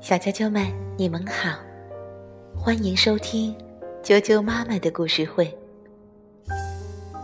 [0.00, 0.64] 小啾啾们，
[0.96, 1.58] 你们好，
[2.56, 3.52] 欢迎收听
[4.04, 5.52] 啾啾妈妈的故事会。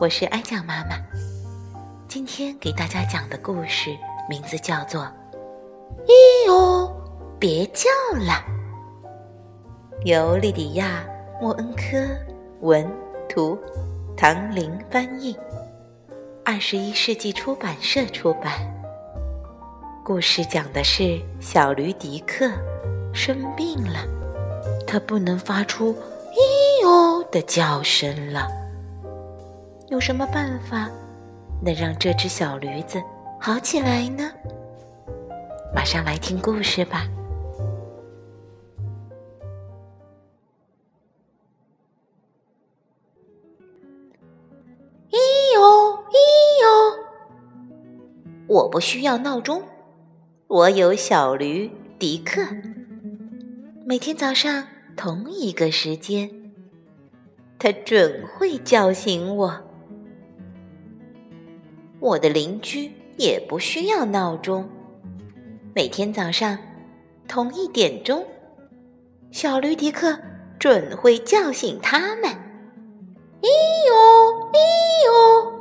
[0.00, 0.96] 我是哀酱妈妈，
[2.08, 3.96] 今天给大家讲的故事
[4.28, 5.02] 名字叫做
[6.06, 6.92] 《咦哟，
[7.38, 8.44] 别叫了》，
[10.04, 11.04] 由莉迪亚·
[11.40, 12.04] 莫恩科
[12.62, 12.84] 文
[13.28, 13.56] 图，
[14.16, 15.36] 唐玲翻译，
[16.44, 18.75] 二十一世纪出版社出版。
[20.06, 22.48] 故事讲的是小驴迪克
[23.12, 24.06] 生病了，
[24.86, 25.92] 它不能发出
[26.30, 28.46] “咦哟”的叫声了。
[29.88, 30.88] 有什么办法
[31.60, 33.02] 能让这只小驴子
[33.40, 34.30] 好起来呢？
[35.74, 37.04] 马上来听故事吧！
[45.10, 45.18] 咦
[45.56, 46.14] 哟，咦
[46.62, 47.04] 哟，
[48.46, 49.60] 我不需要闹钟。
[50.48, 51.68] 我有小驴
[51.98, 52.40] 迪克，
[53.84, 54.64] 每天早上
[54.96, 56.30] 同一个时间，
[57.58, 59.60] 它准会叫醒我。
[61.98, 64.68] 我的邻居也不需要闹钟，
[65.74, 66.56] 每天早上
[67.26, 68.24] 同一点钟，
[69.32, 70.16] 小驴迪克
[70.60, 72.30] 准会叫醒他们。
[73.42, 73.48] 咦
[73.88, 74.58] 哟，咦
[75.06, 75.52] 哟！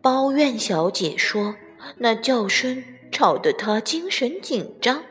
[0.00, 1.56] 包院小姐说
[1.98, 2.80] ：“那叫声。”
[3.14, 5.04] 吵得他精神紧张。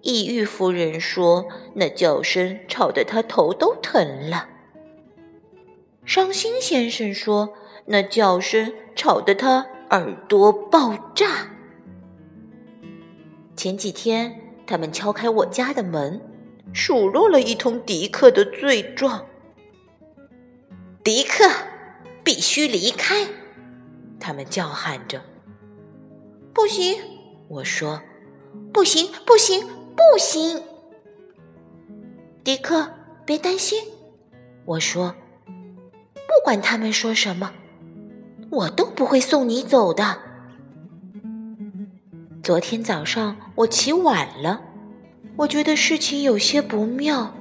[0.00, 4.48] 抑郁夫人说：“那叫声吵得他头都疼了。”
[6.06, 7.52] 伤心先生说
[7.84, 11.50] ：“那叫声吵得他耳朵爆炸。”
[13.54, 16.18] 前几天，他们敲开我家的门，
[16.72, 19.26] 数落了一通迪克的罪状。
[21.02, 21.44] 迪克
[22.22, 23.26] 必须离开，
[24.18, 25.20] 他们叫喊着。
[26.54, 26.96] 不行，
[27.48, 28.00] 我说，
[28.72, 29.66] 不行，不行，
[29.96, 30.62] 不行。
[32.44, 32.88] 迪克，
[33.26, 33.82] 别担心，
[34.64, 35.16] 我说，
[35.46, 37.52] 不管他们说什么，
[38.50, 40.16] 我都不会送你走的。
[42.40, 44.62] 昨天早上我起晚了，
[45.36, 47.34] 我觉得事情有些不妙。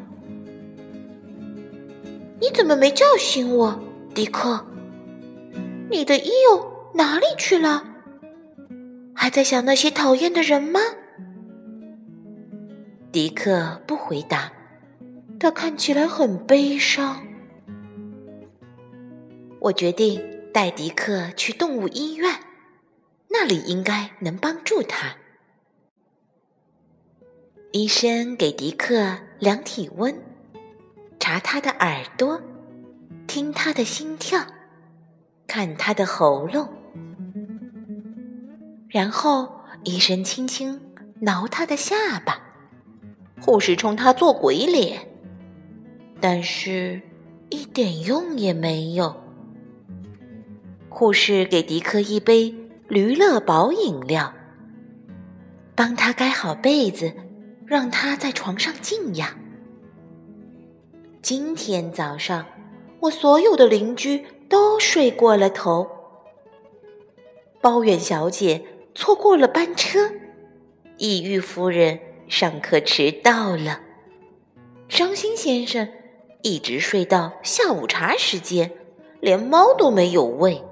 [2.42, 3.80] 你怎么没叫醒我，
[4.16, 4.66] 迪克？
[5.92, 7.84] 你的衣友哪里去了？
[9.24, 10.82] 还在想那些讨厌的人吗？
[13.10, 14.52] 迪克不回答，
[15.40, 17.26] 他看起来很悲伤。
[19.62, 22.38] 我决定带迪克去动物医院，
[23.30, 25.16] 那里应该能帮助他。
[27.72, 30.22] 医生给迪克量体温，
[31.18, 32.42] 查他的耳朵，
[33.26, 34.46] 听他的心跳，
[35.48, 36.83] 看他的喉咙。
[38.94, 39.52] 然后，
[39.84, 40.80] 医生轻轻
[41.20, 42.40] 挠他的下巴，
[43.42, 45.08] 护士冲他做鬼脸，
[46.22, 47.02] 但是
[47.50, 49.20] 一点用也没有。
[50.90, 52.54] 护士给迪克一杯
[52.88, 54.32] 驴乐宝饮料，
[55.74, 57.12] 帮他盖好被子，
[57.66, 59.28] 让他在床上静养。
[61.24, 62.46] 今天早上，
[63.00, 65.90] 我所有的邻居都睡过了头。
[67.60, 68.64] 包远小姐。
[68.96, 70.12] 错过了班车，
[70.98, 73.82] 抑郁夫人上课迟到了，
[74.88, 75.90] 伤心先生
[76.44, 78.72] 一直睡到下午茶时间，
[79.20, 80.64] 连猫都没有喂。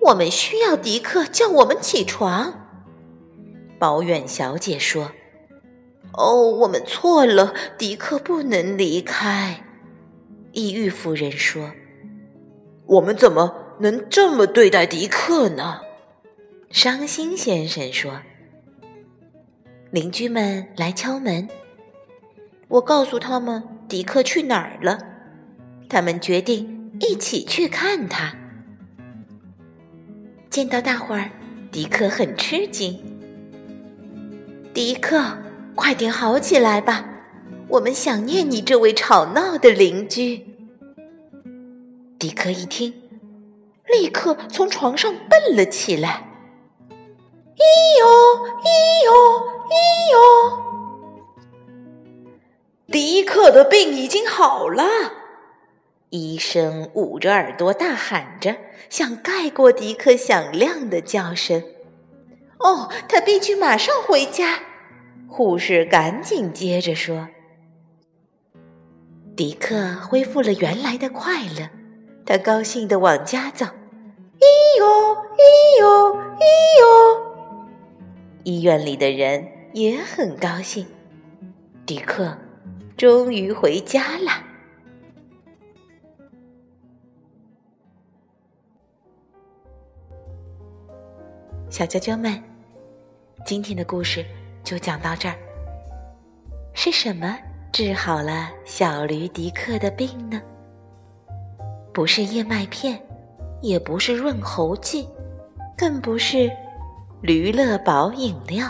[0.00, 2.68] 我们需要迪克叫我们起床，
[3.78, 5.12] 保远小姐说
[6.12, 9.64] ：“哦，我们错了，迪克不能离开。”
[10.52, 11.72] 抑郁夫人说
[12.84, 15.80] ：“我们怎么？”能这么对待迪克呢？
[16.70, 18.22] 伤心先生说
[19.92, 21.46] ：“邻居们来敲门，
[22.68, 24.98] 我告诉他们迪克去哪儿了。
[25.88, 28.34] 他们决定一起去看他。
[30.48, 31.30] 见到大伙儿，
[31.70, 32.98] 迪克很吃惊。
[34.72, 35.22] 迪克，
[35.74, 37.04] 快点好起来吧！
[37.68, 40.46] 我们想念你这位吵闹的邻居。”
[42.18, 43.01] 迪克一听。
[43.92, 46.28] 立刻从床上蹦了起来。
[47.54, 48.06] 咦哟，
[48.64, 49.12] 咦哟，
[49.68, 50.18] 咦哟！
[52.90, 54.84] 迪克的病已经好了，
[56.10, 58.56] 医生捂着耳朵大喊着，
[58.90, 61.62] 想盖过迪克响亮的叫声。
[62.58, 64.60] 哦，他必须马上回家。
[65.28, 67.28] 护士赶紧接着说
[69.36, 71.70] ：“迪克恢复了原来的快乐，
[72.26, 73.66] 他高兴地往家走。”
[74.42, 74.84] 咦哟，
[75.38, 76.42] 咦哟，咦
[78.42, 80.84] 医院里的人也很高兴，
[81.86, 82.36] 迪克
[82.96, 84.42] 终于回家了。
[91.70, 92.42] 小啾啾们，
[93.46, 94.26] 今天的故事
[94.64, 95.36] 就讲到这儿。
[96.74, 97.38] 是什么
[97.72, 100.42] 治好了小驴迪克的病呢？
[101.92, 103.00] 不是燕麦片，
[103.62, 105.08] 也不是润喉剂，
[105.78, 106.50] 更不是
[107.22, 108.66] 驴乐宝饮料，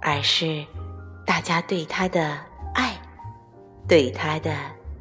[0.00, 0.64] 而是
[1.26, 2.38] 大家对他的
[2.74, 2.96] 爱，
[3.86, 4.54] 对他的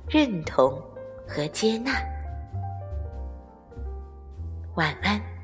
[0.10, 0.82] 认同
[1.28, 1.92] 和接纳。
[4.76, 5.37] 晚安。